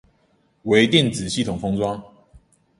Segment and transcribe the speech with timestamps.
[0.63, 2.03] 微電子系統封裝